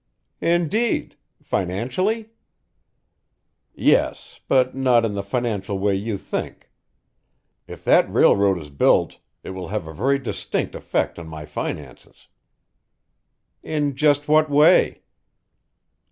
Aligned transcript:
"Indeed! 0.41 1.15
Financially?" 1.43 2.31
"Yes, 3.75 4.39
but 4.47 4.73
not 4.73 5.05
in 5.05 5.13
the 5.13 5.21
financial 5.21 5.77
way 5.77 5.93
you 5.93 6.17
think. 6.17 6.71
If 7.67 7.83
that 7.83 8.11
railroad 8.11 8.57
is 8.57 8.71
built, 8.71 9.19
it 9.43 9.51
will 9.51 9.67
have 9.67 9.85
a 9.85 9.93
very 9.93 10.17
distinct 10.17 10.73
effect 10.73 11.19
on 11.19 11.27
my 11.27 11.45
finances." 11.45 12.29
"In 13.61 13.95
just 13.95 14.27
what 14.27 14.49
way?" 14.49 15.03